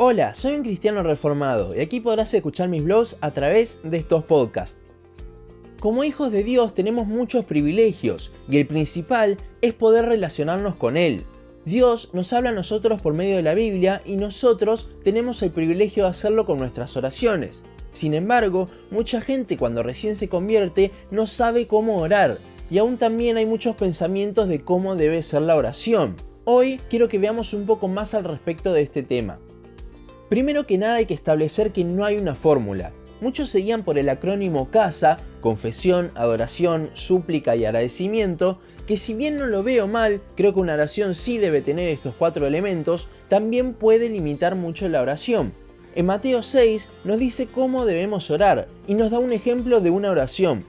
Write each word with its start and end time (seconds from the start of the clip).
Hola, 0.00 0.32
soy 0.32 0.54
un 0.54 0.62
cristiano 0.62 1.02
reformado 1.02 1.74
y 1.74 1.80
aquí 1.80 1.98
podrás 1.98 2.32
escuchar 2.32 2.68
mis 2.68 2.84
blogs 2.84 3.16
a 3.20 3.32
través 3.32 3.80
de 3.82 3.96
estos 3.96 4.22
podcasts. 4.22 4.92
Como 5.80 6.04
hijos 6.04 6.30
de 6.30 6.44
Dios 6.44 6.72
tenemos 6.72 7.08
muchos 7.08 7.44
privilegios 7.44 8.30
y 8.48 8.58
el 8.58 8.68
principal 8.68 9.38
es 9.60 9.74
poder 9.74 10.06
relacionarnos 10.06 10.76
con 10.76 10.96
Él. 10.96 11.24
Dios 11.64 12.10
nos 12.12 12.32
habla 12.32 12.50
a 12.50 12.52
nosotros 12.52 13.02
por 13.02 13.12
medio 13.12 13.34
de 13.34 13.42
la 13.42 13.54
Biblia 13.54 14.00
y 14.06 14.14
nosotros 14.14 14.86
tenemos 15.02 15.42
el 15.42 15.50
privilegio 15.50 16.04
de 16.04 16.10
hacerlo 16.10 16.46
con 16.46 16.58
nuestras 16.58 16.96
oraciones. 16.96 17.64
Sin 17.90 18.14
embargo, 18.14 18.68
mucha 18.92 19.20
gente 19.20 19.56
cuando 19.56 19.82
recién 19.82 20.14
se 20.14 20.28
convierte 20.28 20.92
no 21.10 21.26
sabe 21.26 21.66
cómo 21.66 21.98
orar 21.98 22.38
y 22.70 22.78
aún 22.78 22.98
también 22.98 23.36
hay 23.36 23.46
muchos 23.46 23.74
pensamientos 23.74 24.46
de 24.46 24.60
cómo 24.60 24.94
debe 24.94 25.22
ser 25.22 25.42
la 25.42 25.56
oración. 25.56 26.14
Hoy 26.44 26.80
quiero 26.88 27.08
que 27.08 27.18
veamos 27.18 27.52
un 27.52 27.66
poco 27.66 27.88
más 27.88 28.14
al 28.14 28.22
respecto 28.22 28.72
de 28.72 28.82
este 28.82 29.02
tema. 29.02 29.40
Primero 30.28 30.66
que 30.66 30.78
nada 30.78 30.96
hay 30.96 31.06
que 31.06 31.14
establecer 31.14 31.72
que 31.72 31.84
no 31.84 32.04
hay 32.04 32.18
una 32.18 32.34
fórmula. 32.34 32.92
Muchos 33.20 33.48
seguían 33.48 33.82
por 33.82 33.98
el 33.98 34.08
acrónimo 34.08 34.70
CASA, 34.70 35.18
confesión, 35.40 36.12
adoración, 36.14 36.90
súplica 36.94 37.56
y 37.56 37.64
agradecimiento, 37.64 38.60
que 38.86 38.96
si 38.96 39.14
bien 39.14 39.36
no 39.36 39.46
lo 39.46 39.62
veo 39.62 39.88
mal, 39.88 40.20
creo 40.36 40.54
que 40.54 40.60
una 40.60 40.74
oración 40.74 41.14
sí 41.14 41.38
debe 41.38 41.62
tener 41.62 41.88
estos 41.88 42.14
cuatro 42.14 42.46
elementos, 42.46 43.08
también 43.28 43.74
puede 43.74 44.08
limitar 44.08 44.54
mucho 44.54 44.88
la 44.88 45.02
oración. 45.02 45.52
En 45.94 46.06
Mateo 46.06 46.42
6 46.42 46.88
nos 47.04 47.18
dice 47.18 47.46
cómo 47.46 47.86
debemos 47.86 48.30
orar 48.30 48.68
y 48.86 48.94
nos 48.94 49.10
da 49.10 49.18
un 49.18 49.32
ejemplo 49.32 49.80
de 49.80 49.90
una 49.90 50.10
oración. 50.10 50.64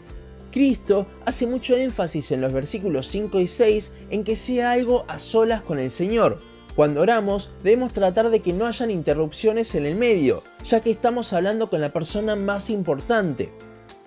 Cristo 0.52 1.06
hace 1.26 1.46
mucho 1.46 1.78
énfasis 1.78 2.32
en 2.32 2.42
los 2.42 2.52
versículos 2.52 3.08
5 3.08 3.40
y 3.40 3.48
6 3.48 3.94
en 4.10 4.24
que 4.24 4.36
sea 4.36 4.72
algo 4.72 5.06
a 5.08 5.20
solas 5.20 5.62
con 5.62 5.78
el 5.78 5.92
Señor. 5.92 6.40
Cuando 6.80 7.02
oramos 7.02 7.50
debemos 7.62 7.92
tratar 7.92 8.30
de 8.30 8.40
que 8.40 8.54
no 8.54 8.66
hayan 8.66 8.90
interrupciones 8.90 9.76
en 9.76 9.86
el 9.86 9.96
medio, 9.96 10.44
ya 10.64 10.80
que 10.80 10.90
estamos 10.90 11.34
hablando 11.34 11.70
con 11.70 11.82
la 11.82 11.92
persona 11.92 12.38
más 12.38 12.70
importante. 12.70 13.50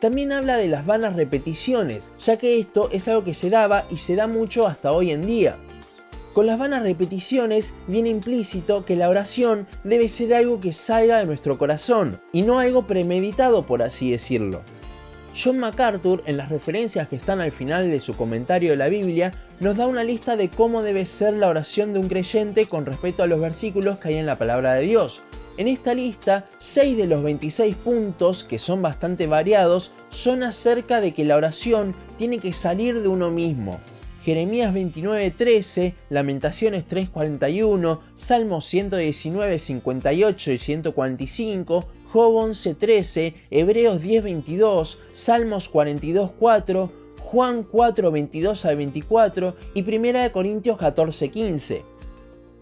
También 0.00 0.32
habla 0.32 0.56
de 0.56 0.68
las 0.68 0.86
vanas 0.86 1.14
repeticiones, 1.14 2.10
ya 2.18 2.38
que 2.38 2.58
esto 2.58 2.88
es 2.90 3.08
algo 3.08 3.24
que 3.24 3.34
se 3.34 3.50
daba 3.50 3.84
y 3.90 3.98
se 3.98 4.16
da 4.16 4.26
mucho 4.26 4.66
hasta 4.66 4.90
hoy 4.92 5.10
en 5.10 5.20
día. 5.20 5.58
Con 6.32 6.46
las 6.46 6.58
vanas 6.58 6.82
repeticiones 6.82 7.74
viene 7.88 8.08
implícito 8.08 8.86
que 8.86 8.96
la 8.96 9.10
oración 9.10 9.66
debe 9.84 10.08
ser 10.08 10.32
algo 10.32 10.58
que 10.58 10.72
salga 10.72 11.18
de 11.18 11.26
nuestro 11.26 11.58
corazón 11.58 12.22
y 12.32 12.40
no 12.40 12.58
algo 12.58 12.86
premeditado 12.86 13.64
por 13.64 13.82
así 13.82 14.10
decirlo. 14.10 14.62
John 15.34 15.58
MacArthur, 15.58 16.22
en 16.26 16.36
las 16.36 16.50
referencias 16.50 17.08
que 17.08 17.16
están 17.16 17.40
al 17.40 17.52
final 17.52 17.90
de 17.90 18.00
su 18.00 18.14
comentario 18.14 18.72
de 18.72 18.76
la 18.76 18.88
Biblia, 18.88 19.32
nos 19.60 19.76
da 19.76 19.86
una 19.86 20.04
lista 20.04 20.36
de 20.36 20.50
cómo 20.50 20.82
debe 20.82 21.06
ser 21.06 21.34
la 21.34 21.48
oración 21.48 21.92
de 21.92 22.00
un 22.00 22.08
creyente 22.08 22.66
con 22.66 22.84
respecto 22.84 23.22
a 23.22 23.26
los 23.26 23.40
versículos 23.40 23.98
que 23.98 24.08
hay 24.08 24.16
en 24.16 24.26
la 24.26 24.36
palabra 24.36 24.74
de 24.74 24.82
Dios. 24.82 25.22
En 25.56 25.68
esta 25.68 25.94
lista, 25.94 26.46
6 26.58 26.96
de 26.96 27.06
los 27.06 27.22
26 27.22 27.76
puntos, 27.76 28.44
que 28.44 28.58
son 28.58 28.82
bastante 28.82 29.26
variados, 29.26 29.92
son 30.10 30.42
acerca 30.42 31.00
de 31.00 31.12
que 31.12 31.24
la 31.24 31.36
oración 31.36 31.94
tiene 32.18 32.38
que 32.38 32.52
salir 32.52 33.00
de 33.00 33.08
uno 33.08 33.30
mismo, 33.30 33.80
Jeremías 34.24 34.72
29:13, 34.72 35.94
Lamentaciones 36.08 36.84
3:41, 36.86 38.00
Salmos 38.14 38.64
119, 38.66 39.58
58 39.58 40.52
y 40.52 40.58
145, 40.58 41.84
Job 42.12 42.34
11:13, 42.34 43.34
Hebreos 43.50 44.00
10:22, 44.00 44.98
Salmos 45.10 45.68
42:4, 45.68 46.90
Juan 47.20 47.64
4:22 47.64 48.64
al 48.64 48.76
24 48.76 49.56
y 49.74 49.82
1 49.82 50.30
Corintios 50.30 50.78
14:15. 50.78 51.82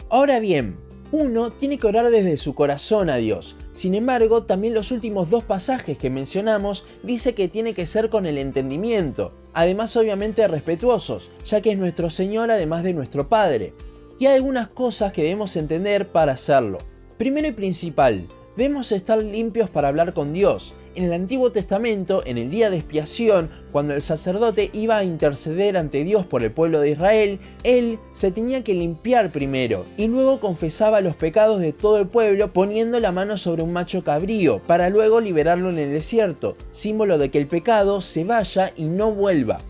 Ahora 0.09 0.39
bien, 0.39 0.77
uno 1.13 1.51
tiene 1.51 1.79
que 1.79 1.87
orar 1.87 2.11
desde 2.11 2.37
su 2.37 2.55
corazón 2.55 3.11
a 3.11 3.17
Dios. 3.17 3.57
Sin 3.75 3.95
embargo, 3.95 4.45
también 4.45 4.75
los 4.75 4.93
últimos 4.93 5.31
dos 5.31 5.45
pasajes 5.45 5.99
que 5.99 6.11
mencionamos 6.11 6.85
dice 7.03 7.35
que 7.35 7.49
tiene 7.49 7.75
que 7.75 7.87
ser 7.87 8.11
con 8.11 8.27
el 8.27 8.39
entendimiento, 8.39 9.33
además 9.55 9.97
obviamente 9.97 10.47
respetuosos, 10.47 11.31
ya 11.45 11.61
que 11.61 11.73
es 11.73 11.79
nuestro 11.79 12.11
Señor 12.11 12.51
además 12.51 12.85
de 12.85 12.93
nuestro 12.93 13.29
Padre. 13.29 13.73
Y 14.19 14.27
hay 14.27 14.37
algunas 14.37 14.69
cosas 14.69 15.13
que 15.13 15.23
debemos 15.23 15.57
entender 15.57 16.09
para 16.09 16.33
hacerlo. 16.33 16.79
Primero 17.17 17.49
y 17.49 17.53
principal, 17.53 18.27
debemos 18.61 18.93
estar 18.93 19.17
limpios 19.17 19.71
para 19.71 19.89
hablar 19.89 20.13
con 20.13 20.35
Dios. 20.35 20.75
En 20.95 21.05
el 21.05 21.15
Antiguo 21.15 21.51
Testamento, 21.51 22.23
en 22.27 22.37
el 22.37 22.51
día 22.51 22.69
de 22.69 22.77
expiación, 22.77 23.49
cuando 23.73 23.95
el 23.95 24.03
sacerdote 24.03 24.69
iba 24.75 24.99
a 24.99 25.05
interceder 25.05 25.79
ante 25.79 26.05
Dios 26.05 26.27
por 26.27 26.43
el 26.43 26.53
pueblo 26.53 26.79
de 26.79 26.91
Israel, 26.91 27.41
él 27.63 27.99
se 28.13 28.33
tenía 28.33 28.63
que 28.63 28.75
limpiar 28.75 29.33
primero 29.33 29.87
y 29.97 30.09
luego 30.09 30.41
confesaba 30.41 31.01
los 31.01 31.17
pecados 31.17 31.59
de 31.59 31.73
todo 31.73 32.01
el 32.01 32.09
pueblo 32.09 32.53
poniendo 32.53 33.01
la 33.01 33.13
mano 33.13 33.39
sobre 33.39 33.63
un 33.63 33.73
macho 33.73 34.05
cabrío 34.05 34.61
para 34.67 34.91
luego 34.91 35.23
liberarlo 35.23 35.71
en 35.71 35.79
el 35.79 35.91
desierto, 35.91 36.55
símbolo 36.71 37.17
de 37.17 37.31
que 37.31 37.39
el 37.39 37.47
pecado 37.47 38.03
se 38.03 38.25
vaya 38.25 38.75
y 38.77 38.89
no 38.89 39.11
vuelva. 39.11 39.63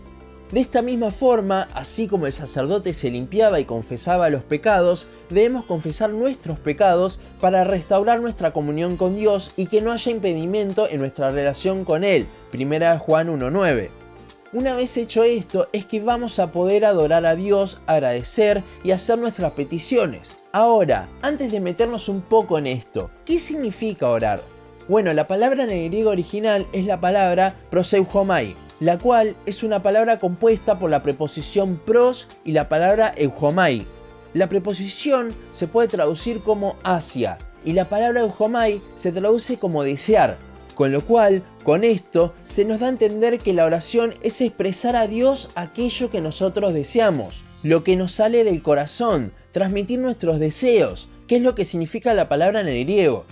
De 0.52 0.58
esta 0.58 0.82
misma 0.82 1.12
forma, 1.12 1.68
así 1.74 2.08
como 2.08 2.26
el 2.26 2.32
sacerdote 2.32 2.92
se 2.92 3.08
limpiaba 3.08 3.60
y 3.60 3.66
confesaba 3.66 4.30
los 4.30 4.42
pecados, 4.42 5.06
debemos 5.28 5.64
confesar 5.64 6.10
nuestros 6.10 6.58
pecados 6.58 7.20
para 7.40 7.62
restaurar 7.62 8.20
nuestra 8.20 8.52
comunión 8.52 8.96
con 8.96 9.14
Dios 9.14 9.52
y 9.56 9.66
que 9.66 9.80
no 9.80 9.92
haya 9.92 10.10
impedimento 10.10 10.88
en 10.88 10.98
nuestra 10.98 11.30
relación 11.30 11.84
con 11.84 12.02
Él. 12.02 12.26
1 12.52 12.98
Juan 12.98 13.28
1.9. 13.28 13.90
Una 14.52 14.74
vez 14.74 14.96
hecho 14.96 15.22
esto, 15.22 15.68
es 15.72 15.86
que 15.86 16.00
vamos 16.00 16.40
a 16.40 16.50
poder 16.50 16.84
adorar 16.84 17.26
a 17.26 17.36
Dios, 17.36 17.80
agradecer 17.86 18.64
y 18.82 18.90
hacer 18.90 19.20
nuestras 19.20 19.52
peticiones. 19.52 20.36
Ahora, 20.50 21.08
antes 21.22 21.52
de 21.52 21.60
meternos 21.60 22.08
un 22.08 22.22
poco 22.22 22.58
en 22.58 22.66
esto, 22.66 23.12
¿qué 23.24 23.38
significa 23.38 24.08
orar? 24.08 24.42
Bueno, 24.88 25.12
la 25.12 25.28
palabra 25.28 25.62
en 25.62 25.70
el 25.70 25.88
griego 25.88 26.10
original 26.10 26.66
es 26.72 26.86
la 26.86 27.00
palabra 27.00 27.54
proseuchomai, 27.70 28.56
la 28.80 28.98
cual 28.98 29.36
es 29.46 29.62
una 29.62 29.82
palabra 29.82 30.18
compuesta 30.18 30.78
por 30.78 30.90
la 30.90 31.02
preposición 31.02 31.80
pros 31.84 32.26
y 32.44 32.52
la 32.52 32.68
palabra 32.68 33.12
eujomai. 33.16 33.86
La 34.32 34.48
preposición 34.48 35.34
se 35.52 35.68
puede 35.68 35.88
traducir 35.88 36.40
como 36.40 36.76
hacia 36.82 37.36
y 37.64 37.74
la 37.74 37.88
palabra 37.88 38.20
eujomai 38.20 38.80
se 38.96 39.12
traduce 39.12 39.58
como 39.58 39.82
desear, 39.82 40.38
con 40.74 40.92
lo 40.92 41.04
cual, 41.04 41.42
con 41.62 41.84
esto, 41.84 42.32
se 42.48 42.64
nos 42.64 42.80
da 42.80 42.86
a 42.86 42.90
entender 42.90 43.38
que 43.38 43.52
la 43.52 43.66
oración 43.66 44.14
es 44.22 44.40
expresar 44.40 44.96
a 44.96 45.06
Dios 45.06 45.50
aquello 45.54 46.10
que 46.10 46.22
nosotros 46.22 46.72
deseamos, 46.72 47.42
lo 47.62 47.84
que 47.84 47.96
nos 47.96 48.12
sale 48.12 48.44
del 48.44 48.62
corazón, 48.62 49.32
transmitir 49.52 49.98
nuestros 49.98 50.38
deseos, 50.38 51.08
que 51.26 51.36
es 51.36 51.42
lo 51.42 51.54
que 51.54 51.66
significa 51.66 52.14
la 52.14 52.30
palabra 52.30 52.60
en 52.60 52.68
el 52.68 52.84
griego. 52.84 53.26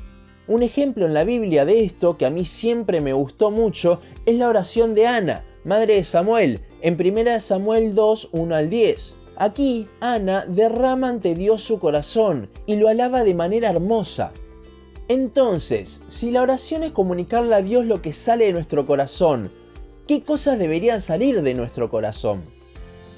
Un 0.48 0.62
ejemplo 0.62 1.04
en 1.04 1.12
la 1.12 1.25
Biblia 1.25 1.66
de 1.66 1.84
esto 1.84 2.16
que 2.16 2.25
a 2.25 2.31
mí 2.31 2.47
siempre 2.47 3.03
me 3.03 3.12
gustó 3.12 3.50
mucho 3.50 4.00
es 4.25 4.36
la 4.36 4.48
oración 4.48 4.94
de 4.94 5.06
Ana, 5.06 5.44
madre 5.62 5.97
de 5.97 6.04
Samuel, 6.04 6.60
en 6.81 6.97
1 6.98 7.41
Samuel 7.41 7.94
2, 7.94 8.31
1 8.32 8.54
al 8.54 8.70
10. 8.70 9.14
Aquí, 9.36 9.88
Ana 10.00 10.47
derrama 10.47 11.10
ante 11.10 11.34
Dios 11.34 11.62
su 11.62 11.78
corazón 11.78 12.48
y 12.64 12.76
lo 12.76 12.88
alaba 12.88 13.25
de 13.25 13.34
manera 13.34 13.69
hermosa. 13.69 14.32
Entonces, 15.09 16.00
si 16.09 16.31
la 16.31 16.41
oración 16.41 16.82
es 16.82 16.92
comunicarle 16.92 17.54
a 17.54 17.60
Dios 17.60 17.84
lo 17.84 18.00
que 18.00 18.15
sale 18.15 18.47
de 18.47 18.54
nuestro 18.54 18.86
corazón, 18.86 19.50
¿qué 20.06 20.22
cosas 20.22 20.59
deberían 20.59 21.03
salir 21.03 21.42
de 21.42 21.53
nuestro 21.53 21.91
corazón? 21.91 22.42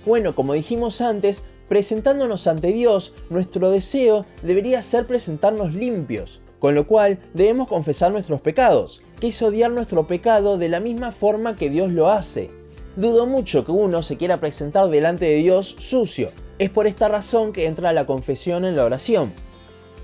Bueno, 0.04 0.34
como 0.34 0.54
dijimos 0.54 1.00
antes, 1.00 1.44
presentándonos 1.68 2.48
ante 2.48 2.72
Dios, 2.72 3.14
nuestro 3.28 3.70
deseo 3.70 4.26
debería 4.42 4.82
ser 4.82 5.06
presentarnos 5.06 5.74
limpios, 5.74 6.40
con 6.60 6.76
lo 6.76 6.86
cual 6.86 7.18
debemos 7.34 7.66
confesar 7.66 8.12
nuestros 8.12 8.40
pecados, 8.40 9.02
que 9.18 9.28
es 9.28 9.42
odiar 9.42 9.72
nuestro 9.72 10.06
pecado 10.06 10.58
de 10.58 10.68
la 10.68 10.78
misma 10.78 11.10
forma 11.10 11.56
que 11.56 11.70
Dios 11.70 11.90
lo 11.90 12.10
hace. 12.10 12.50
Dudo 12.94 13.26
mucho 13.26 13.64
que 13.64 13.72
uno 13.72 14.02
se 14.02 14.16
quiera 14.16 14.38
presentar 14.38 14.88
delante 14.88 15.24
de 15.24 15.36
Dios 15.36 15.74
sucio. 15.78 16.30
Es 16.58 16.70
por 16.70 16.86
esta 16.86 17.08
razón 17.08 17.52
que 17.52 17.66
entra 17.66 17.92
la 17.92 18.06
confesión 18.06 18.64
en 18.64 18.76
la 18.76 18.84
oración. 18.84 19.32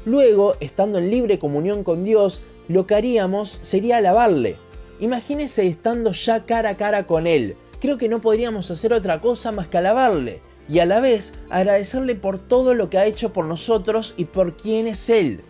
Luego, 0.04 0.54
estando 0.60 0.98
en 0.98 1.10
libre 1.10 1.38
comunión 1.38 1.84
con 1.84 2.04
Dios, 2.04 2.42
lo 2.68 2.86
que 2.86 2.94
haríamos 2.94 3.58
sería 3.60 3.98
alabarle. 3.98 4.56
Imagínese 4.98 5.66
estando 5.66 6.12
ya 6.12 6.46
cara 6.46 6.70
a 6.70 6.76
cara 6.76 7.06
con 7.06 7.26
Él. 7.26 7.56
Creo 7.80 7.98
que 7.98 8.08
no 8.08 8.20
podríamos 8.20 8.70
hacer 8.70 8.94
otra 8.94 9.20
cosa 9.20 9.52
más 9.52 9.68
que 9.68 9.78
alabarle 9.78 10.40
y 10.68 10.78
a 10.78 10.86
la 10.86 11.00
vez 11.00 11.32
agradecerle 11.50 12.14
por 12.14 12.38
todo 12.38 12.74
lo 12.74 12.88
que 12.88 12.98
ha 12.98 13.06
hecho 13.06 13.32
por 13.32 13.44
nosotros 13.44 14.14
y 14.16 14.24
por 14.24 14.56
quién 14.56 14.86
es 14.86 15.10
Él. 15.10 15.40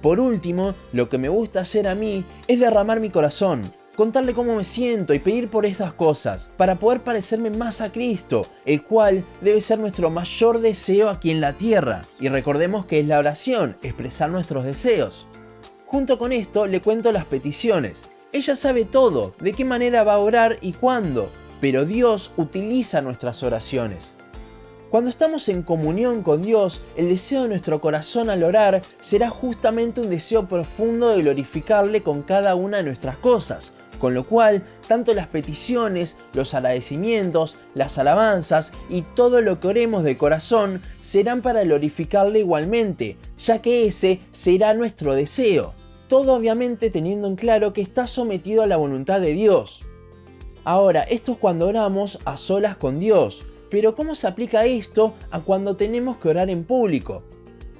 Por 0.00 0.20
último, 0.20 0.74
lo 0.92 1.08
que 1.08 1.18
me 1.18 1.28
gusta 1.28 1.60
hacer 1.60 1.88
a 1.88 1.94
mí 1.94 2.24
es 2.48 2.60
derramar 2.60 3.00
mi 3.00 3.10
corazón, 3.10 3.62
contarle 3.96 4.34
cómo 4.34 4.54
me 4.54 4.64
siento 4.64 5.14
y 5.14 5.18
pedir 5.18 5.48
por 5.48 5.66
estas 5.66 5.92
cosas, 5.94 6.50
para 6.56 6.76
poder 6.76 7.00
parecerme 7.00 7.50
más 7.50 7.80
a 7.80 7.90
Cristo, 7.90 8.46
el 8.64 8.82
cual 8.82 9.24
debe 9.40 9.60
ser 9.60 9.78
nuestro 9.78 10.10
mayor 10.10 10.60
deseo 10.60 11.08
aquí 11.08 11.30
en 11.30 11.40
la 11.40 11.54
tierra. 11.54 12.04
Y 12.20 12.28
recordemos 12.28 12.86
que 12.86 13.00
es 13.00 13.06
la 13.06 13.18
oración, 13.18 13.76
expresar 13.82 14.30
nuestros 14.30 14.64
deseos. 14.64 15.26
Junto 15.86 16.18
con 16.18 16.32
esto 16.32 16.66
le 16.66 16.80
cuento 16.80 17.12
las 17.12 17.24
peticiones. 17.24 18.04
Ella 18.32 18.56
sabe 18.56 18.84
todo, 18.84 19.34
de 19.40 19.52
qué 19.52 19.64
manera 19.64 20.04
va 20.04 20.14
a 20.14 20.18
orar 20.18 20.58
y 20.60 20.72
cuándo, 20.72 21.30
pero 21.60 21.84
Dios 21.84 22.32
utiliza 22.36 23.00
nuestras 23.00 23.42
oraciones. 23.42 24.15
Cuando 24.90 25.10
estamos 25.10 25.48
en 25.48 25.62
comunión 25.62 26.22
con 26.22 26.42
Dios, 26.42 26.80
el 26.96 27.08
deseo 27.08 27.42
de 27.42 27.48
nuestro 27.48 27.80
corazón 27.80 28.30
al 28.30 28.44
orar 28.44 28.82
será 29.00 29.30
justamente 29.30 30.00
un 30.00 30.10
deseo 30.10 30.46
profundo 30.46 31.08
de 31.08 31.22
glorificarle 31.22 32.04
con 32.04 32.22
cada 32.22 32.54
una 32.54 32.76
de 32.76 32.82
nuestras 32.84 33.16
cosas, 33.16 33.72
con 33.98 34.14
lo 34.14 34.22
cual, 34.22 34.62
tanto 34.86 35.12
las 35.12 35.26
peticiones, 35.26 36.16
los 36.34 36.54
agradecimientos, 36.54 37.56
las 37.74 37.98
alabanzas 37.98 38.70
y 38.88 39.02
todo 39.02 39.40
lo 39.40 39.58
que 39.58 39.66
oremos 39.66 40.04
de 40.04 40.16
corazón 40.16 40.80
serán 41.00 41.42
para 41.42 41.64
glorificarle 41.64 42.38
igualmente, 42.38 43.16
ya 43.38 43.60
que 43.60 43.88
ese 43.88 44.20
será 44.30 44.72
nuestro 44.72 45.14
deseo. 45.14 45.74
Todo 46.06 46.34
obviamente 46.34 46.90
teniendo 46.90 47.26
en 47.26 47.34
claro 47.34 47.72
que 47.72 47.82
está 47.82 48.06
sometido 48.06 48.62
a 48.62 48.68
la 48.68 48.76
voluntad 48.76 49.20
de 49.20 49.32
Dios. 49.32 49.82
Ahora, 50.62 51.02
esto 51.02 51.32
es 51.32 51.38
cuando 51.38 51.66
oramos 51.66 52.20
a 52.24 52.36
solas 52.36 52.76
con 52.76 53.00
Dios, 53.00 53.44
pero 53.70 53.94
¿cómo 53.94 54.14
se 54.14 54.26
aplica 54.26 54.66
esto 54.66 55.14
a 55.30 55.40
cuando 55.40 55.76
tenemos 55.76 56.18
que 56.18 56.28
orar 56.28 56.50
en 56.50 56.64
público? 56.64 57.22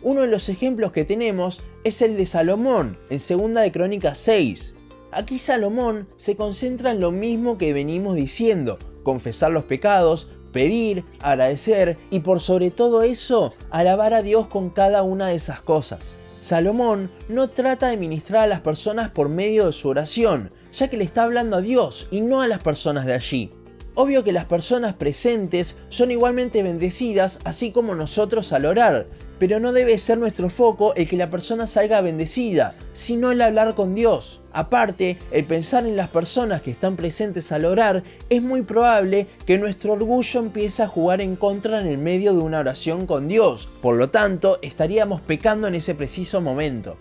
Uno 0.03 0.23
de 0.23 0.29
los 0.29 0.49
ejemplos 0.49 0.93
que 0.93 1.05
tenemos 1.05 1.63
es 1.85 2.03
el 2.03 2.17
de 2.17 2.27
Salomón 2.27 2.99
en 3.11 3.19
2 3.19 3.63
de 3.63 3.73
Crónicas 3.73 4.19
6. 4.19 4.75
Aquí 5.13 5.39
Salomón 5.39 6.09
se 6.17 6.37
concentra 6.37 6.91
en 6.91 7.01
lo 7.01 7.11
mismo 7.11 7.59
que 7.59 7.73
venimos 7.73 8.17
diciendo, 8.17 8.79
confesar 9.03 9.51
los 9.53 9.65
pecados, 9.65 10.29
pedir, 10.53 11.05
agradecer 11.21 11.97
y 12.11 12.21
por 12.21 12.41
sobre 12.41 12.71
todo 12.71 13.03
eso, 13.03 13.55
alabar 13.71 14.15
a 14.15 14.23
Dios 14.23 14.47
con 14.49 14.71
cada 14.71 15.03
una 15.03 15.29
de 15.29 15.35
esas 15.35 15.61
cosas. 15.61 16.17
Salomón 16.41 17.11
no 17.29 17.51
trata 17.51 17.89
de 17.89 17.97
ministrar 17.97 18.45
a 18.45 18.47
las 18.47 18.61
personas 18.61 19.11
por 19.11 19.29
medio 19.29 19.67
de 19.67 19.73
su 19.73 19.89
oración, 19.89 20.53
ya 20.73 20.89
que 20.89 20.97
le 20.97 21.05
está 21.05 21.25
hablando 21.25 21.57
a 21.57 21.61
Dios 21.61 22.07
y 22.11 22.21
no 22.21 22.41
a 22.41 22.47
las 22.47 22.63
personas 22.63 23.05
de 23.05 23.15
allí. 23.15 23.53
Obvio 23.99 24.23
que 24.25 24.33
las 24.33 24.45
personas 24.45 24.93
presentes 24.93 25.75
son 25.89 26.11
igualmente 26.11 26.63
bendecidas, 26.63 27.41
así 27.45 27.71
como 27.71 27.95
nosotros 27.95 28.53
al 28.53 28.67
orar, 28.67 29.07
pero 29.39 29.59
no 29.59 29.73
debe 29.73 29.97
ser 29.97 30.19
nuestro 30.19 30.51
foco 30.51 30.95
el 30.97 31.09
que 31.09 31.17
la 31.17 31.31
persona 31.31 31.67
salga 31.67 32.03
bendecida, 32.03 32.75
sino 32.93 33.33
el 33.33 33.41
hablar 33.41 33.75
con 33.75 33.95
Dios. 33.95 34.43
Aparte, 34.53 35.17
el 35.31 35.47
pensar 35.47 35.87
en 35.87 35.97
las 35.97 36.11
personas 36.11 36.61
que 36.61 36.71
están 36.71 36.97
presentes 36.97 37.53
al 37.53 37.65
orar, 37.65 38.03
es 38.29 38.43
muy 38.43 38.61
probable 38.61 39.29
que 39.47 39.57
nuestro 39.57 39.95
orgullo 39.95 40.41
empiece 40.41 40.83
a 40.83 40.89
jugar 40.89 41.23
en 41.23 41.35
contra 41.35 41.81
en 41.81 41.87
el 41.87 41.97
medio 41.97 42.35
de 42.35 42.41
una 42.41 42.59
oración 42.59 43.07
con 43.07 43.29
Dios. 43.29 43.71
Por 43.81 43.97
lo 43.97 44.11
tanto, 44.11 44.59
estaríamos 44.61 45.23
pecando 45.23 45.69
en 45.69 45.75
ese 45.75 45.95
preciso 45.95 46.43
momento. 46.43 46.99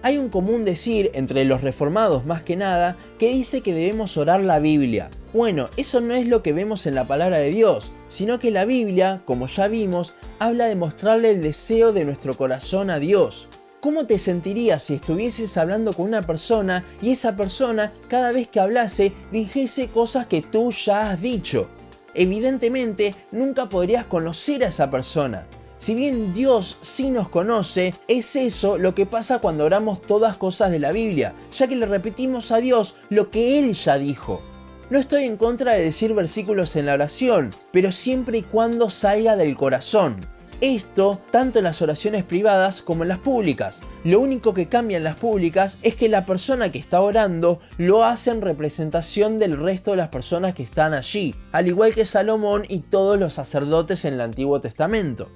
Hay 0.00 0.16
un 0.16 0.28
común 0.28 0.64
decir 0.64 1.10
entre 1.14 1.44
los 1.44 1.62
reformados 1.62 2.24
más 2.24 2.42
que 2.42 2.54
nada 2.54 2.96
que 3.18 3.30
dice 3.30 3.62
que 3.62 3.74
debemos 3.74 4.16
orar 4.16 4.40
la 4.40 4.60
Biblia. 4.60 5.10
Bueno, 5.32 5.68
eso 5.76 6.00
no 6.00 6.14
es 6.14 6.28
lo 6.28 6.40
que 6.40 6.52
vemos 6.52 6.86
en 6.86 6.94
la 6.94 7.04
palabra 7.04 7.38
de 7.38 7.50
Dios, 7.50 7.90
sino 8.06 8.38
que 8.38 8.52
la 8.52 8.64
Biblia, 8.64 9.22
como 9.24 9.48
ya 9.48 9.66
vimos, 9.66 10.14
habla 10.38 10.66
de 10.66 10.76
mostrarle 10.76 11.30
el 11.30 11.42
deseo 11.42 11.92
de 11.92 12.04
nuestro 12.04 12.36
corazón 12.36 12.90
a 12.90 13.00
Dios. 13.00 13.48
¿Cómo 13.80 14.06
te 14.06 14.18
sentirías 14.18 14.84
si 14.84 14.94
estuvieses 14.94 15.56
hablando 15.56 15.92
con 15.92 16.06
una 16.06 16.22
persona 16.22 16.84
y 17.02 17.10
esa 17.10 17.34
persona 17.36 17.92
cada 18.08 18.30
vez 18.30 18.48
que 18.48 18.60
hablase 18.60 19.12
dijese 19.32 19.88
cosas 19.88 20.26
que 20.26 20.42
tú 20.42 20.70
ya 20.70 21.10
has 21.10 21.20
dicho? 21.20 21.68
Evidentemente 22.14 23.14
nunca 23.32 23.68
podrías 23.68 24.06
conocer 24.06 24.64
a 24.64 24.68
esa 24.68 24.90
persona, 24.90 25.46
si 25.78 25.94
bien 25.94 26.34
Dios 26.34 26.76
sí 26.80 27.08
nos 27.08 27.28
conoce, 27.28 27.94
es 28.08 28.34
eso 28.36 28.78
lo 28.78 28.94
que 28.94 29.06
pasa 29.06 29.38
cuando 29.38 29.64
oramos 29.64 30.02
todas 30.02 30.36
cosas 30.36 30.72
de 30.72 30.80
la 30.80 30.92
Biblia, 30.92 31.34
ya 31.56 31.68
que 31.68 31.76
le 31.76 31.86
repetimos 31.86 32.50
a 32.50 32.58
Dios 32.58 32.96
lo 33.10 33.30
que 33.30 33.58
Él 33.58 33.74
ya 33.74 33.96
dijo. 33.96 34.42
No 34.90 34.98
estoy 34.98 35.24
en 35.24 35.36
contra 35.36 35.72
de 35.72 35.84
decir 35.84 36.14
versículos 36.14 36.74
en 36.74 36.86
la 36.86 36.94
oración, 36.94 37.54
pero 37.72 37.92
siempre 37.92 38.38
y 38.38 38.42
cuando 38.42 38.90
salga 38.90 39.36
del 39.36 39.56
corazón. 39.56 40.26
Esto 40.60 41.20
tanto 41.30 41.60
en 41.60 41.64
las 41.66 41.82
oraciones 41.82 42.24
privadas 42.24 42.82
como 42.82 43.04
en 43.04 43.10
las 43.10 43.18
públicas. 43.18 43.80
Lo 44.02 44.18
único 44.18 44.54
que 44.54 44.66
cambia 44.66 44.96
en 44.96 45.04
las 45.04 45.14
públicas 45.14 45.78
es 45.82 45.94
que 45.94 46.08
la 46.08 46.26
persona 46.26 46.72
que 46.72 46.80
está 46.80 47.00
orando 47.00 47.60
lo 47.76 48.02
hace 48.02 48.30
en 48.30 48.40
representación 48.40 49.38
del 49.38 49.56
resto 49.56 49.92
de 49.92 49.98
las 49.98 50.08
personas 50.08 50.54
que 50.54 50.64
están 50.64 50.94
allí, 50.94 51.36
al 51.52 51.68
igual 51.68 51.94
que 51.94 52.04
Salomón 52.04 52.64
y 52.68 52.80
todos 52.80 53.20
los 53.20 53.34
sacerdotes 53.34 54.04
en 54.04 54.14
el 54.14 54.20
Antiguo 54.20 54.60
Testamento. 54.60 55.28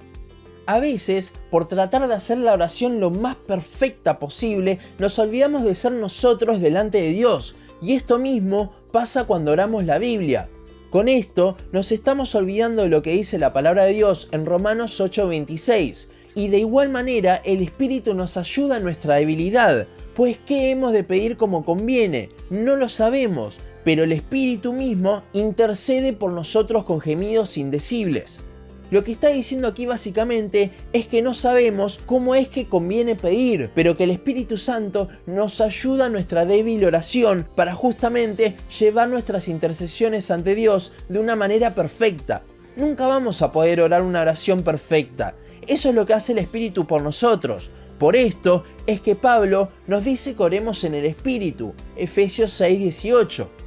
A 0.67 0.79
veces, 0.79 1.33
por 1.51 1.67
tratar 1.67 2.07
de 2.07 2.15
hacer 2.15 2.39
la 2.39 2.53
oración 2.53 3.01
lo 3.01 3.11
más 3.11 3.35
perfecta 3.35 4.21
posible, 4.21 4.79
nos 4.99 5.19
olvidamos 5.19 5.65
de 5.65 5.75
ser 5.75 5.93
nosotros 5.93 6.61
delante 6.61 7.03
de 7.03 7.11
Dios, 7.11 7.57
y 7.81 7.95
esto 7.95 8.19
mismo 8.21 8.73
pasa 8.93 9.25
cuando 9.25 9.51
oramos 9.51 9.85
la 9.85 9.99
Biblia. 9.99 10.49
Con 10.91 11.09
esto 11.09 11.57
nos 11.73 11.91
estamos 11.91 12.35
olvidando 12.37 12.83
de 12.83 12.91
lo 12.91 13.03
que 13.03 13.13
dice 13.13 13.39
la 13.39 13.53
palabra 13.53 13.85
de 13.85 13.95
Dios 13.95 14.29
en 14.31 14.47
Romanos 14.47 15.01
8:26, 15.01 16.09
y 16.37 16.49
de 16.49 16.59
igual 16.59 16.91
manera 16.91 17.43
el 17.45 17.61
Espíritu 17.61 18.15
nos 18.15 18.37
ayuda 18.37 18.77
en 18.77 18.85
nuestra 18.85 19.17
debilidad, 19.17 19.89
pues 20.15 20.39
¿qué 20.47 20.71
hemos 20.71 20.93
de 20.93 21.03
pedir 21.03 21.37
como 21.37 21.65
conviene? 21.65 22.29
No 22.51 22.77
lo 22.77 22.89
sabemos, 22.89 23.59
pero 23.85 24.05
el 24.05 24.13
Espíritu 24.13 24.73
mismo 24.73 25.25
intercede 25.33 26.13
por 26.13 26.31
nosotros 26.31 26.85
con 26.85 27.01
gemidos 27.01 27.57
indecibles. 27.57 28.39
Lo 28.93 29.05
que 29.05 29.13
está 29.13 29.29
diciendo 29.29 29.69
aquí 29.69 29.87
básicamente 29.87 30.71
es 30.93 31.07
que 31.07 31.23
no 31.23 31.33
sabemos 31.33 31.99
cómo 32.05 32.35
es 32.35 32.49
que 32.49 32.69
conviene 32.69 33.15
pedir, 33.15 33.71
pero 33.75 33.97
que 33.97 34.05
el 34.05 34.11
Espíritu 34.11 34.59
Santo 34.59 35.09
nos 35.25 35.63
ayuda 35.63 36.09
en 36.09 36.13
nuestra 36.13 36.45
débil 36.45 36.85
oración 36.85 37.49
para 37.57 37.75
justamente 37.75 38.55
llevar 38.79 39.09
nuestras 39.09 39.49
intercesiones 39.49 40.31
ante 40.31 40.55
Dios 40.55 40.93
de 41.09 41.21
una 41.21 41.37
manera 41.37 41.75
perfecta. 41.75 42.43
Nunca 42.77 43.07
vamos 43.07 43.41
a 43.41 43.51
poder 43.51 43.81
orar 43.81 44.03
una 44.03 44.21
oración 44.21 44.61
perfecta. 44.61 45.37
Eso 45.67 45.89
es 45.89 45.95
lo 45.95 46.05
que 46.05 46.13
hace 46.13 46.33
el 46.33 46.39
Espíritu 46.39 46.87
por 46.87 47.01
nosotros. 47.01 47.71
Por 47.99 48.15
esto 48.15 48.65
es 48.87 49.01
que 49.01 49.15
Pablo 49.15 49.71
nos 49.87 50.05
dice 50.05 50.35
que 50.35 50.43
oremos 50.43 50.85
en 50.85 50.97
el 50.97 51.07
Espíritu, 51.07 51.73
Efesios 51.97 52.53
6:18. 52.61 53.62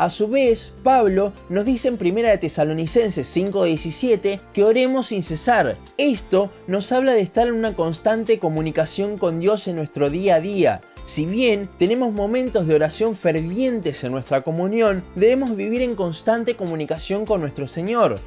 A 0.00 0.08
su 0.08 0.28
vez, 0.28 0.72
Pablo 0.82 1.34
nos 1.50 1.66
dice 1.66 1.88
en 1.88 1.98
1 2.00 2.26
de 2.26 2.38
Tesalonicenses 2.38 3.28
5:17 3.36 4.40
que 4.54 4.64
oremos 4.64 5.08
sin 5.08 5.22
cesar. 5.22 5.76
Esto 5.98 6.50
nos 6.66 6.90
habla 6.90 7.12
de 7.12 7.20
estar 7.20 7.48
en 7.48 7.52
una 7.52 7.76
constante 7.76 8.38
comunicación 8.38 9.18
con 9.18 9.40
Dios 9.40 9.68
en 9.68 9.76
nuestro 9.76 10.08
día 10.08 10.36
a 10.36 10.40
día. 10.40 10.80
Si 11.04 11.26
bien 11.26 11.68
tenemos 11.78 12.14
momentos 12.14 12.66
de 12.66 12.76
oración 12.76 13.14
fervientes 13.14 14.02
en 14.02 14.12
nuestra 14.12 14.40
comunión, 14.40 15.04
debemos 15.16 15.54
vivir 15.54 15.82
en 15.82 15.94
constante 15.94 16.56
comunicación 16.56 17.26
con 17.26 17.42
nuestro 17.42 17.68
Señor. 17.68 18.20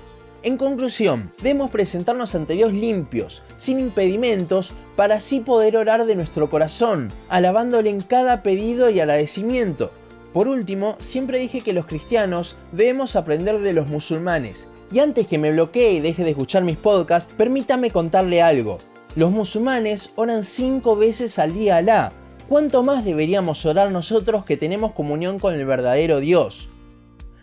En 0.44 0.58
conclusión, 0.58 1.32
debemos 1.38 1.72
presentarnos 1.72 2.36
ante 2.36 2.54
Dios 2.54 2.72
limpios, 2.72 3.42
sin 3.58 3.80
impedimentos, 3.80 4.74
para 4.96 5.16
así 5.16 5.40
poder 5.40 5.78
orar 5.78 6.06
de 6.06 6.16
nuestro 6.16 6.52
corazón, 6.52 7.12
alabándole 7.30 7.90
en 7.90 8.02
cada 8.02 8.44
pedido 8.44 8.92
y 8.92 9.00
agradecimiento. 9.00 9.92
Por 10.34 10.48
último, 10.48 10.98
siempre 11.00 11.38
dije 11.38 11.62
que 11.62 11.74
los 11.74 11.86
cristianos 11.86 12.56
debemos 12.72 13.16
aprender 13.16 13.60
de 13.60 13.74
los 13.74 13.88
musulmanes. 13.88 14.68
Y 14.92 15.00
antes 15.00 15.28
que 15.28 15.38
me 15.38 15.52
bloquee 15.52 15.94
y 15.94 16.00
deje 16.00 16.24
de 16.24 16.32
escuchar 16.32 16.64
mis 16.64 16.78
podcasts, 16.78 17.32
permítame 17.38 17.92
contarle 17.92 18.42
algo. 18.42 18.80
Los 19.16 19.32
musulmanes 19.32 20.12
oran 20.16 20.44
cinco 20.44 20.96
veces 20.96 21.38
al 21.38 21.54
día 21.54 21.76
a 21.76 21.78
Alá. 21.78 22.14
¿Cuánto 22.50 22.82
más 22.82 23.06
deberíamos 23.06 23.64
orar 23.66 23.92
nosotros 23.92 24.44
que 24.44 24.58
tenemos 24.58 24.94
comunión 24.94 25.38
con 25.38 25.54
el 25.54 25.66
verdadero 25.66 26.20
Dios? 26.20 26.68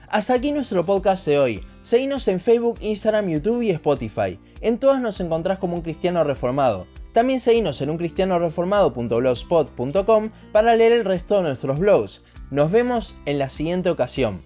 Hasta 0.09 0.35
aquí 0.35 0.51
nuestro 0.51 0.85
podcast 0.85 1.25
de 1.27 1.39
hoy. 1.39 1.65
Seguinos 1.85 2.27
en 2.27 2.41
Facebook, 2.41 2.79
Instagram, 2.81 3.29
YouTube 3.29 3.63
y 3.63 3.71
Spotify. 3.71 4.37
En 4.61 4.79
todas 4.79 5.01
nos 5.01 5.21
encontrás 5.21 5.59
como 5.59 5.77
un 5.77 5.83
cristiano 5.83 6.25
reformado. 6.25 6.87
También 7.13 7.41
seguinos 7.41 7.81
en 7.81 7.91
uncristianoreformado.blogspot.com 7.91 10.31
para 10.53 10.77
leer 10.77 10.93
el 10.93 11.05
resto 11.05 11.37
de 11.37 11.43
nuestros 11.43 11.79
blogs. 11.79 12.23
Nos 12.51 12.73
vemos 12.73 13.15
en 13.27 13.39
la 13.39 13.49
siguiente 13.49 13.91
ocasión. 13.91 14.43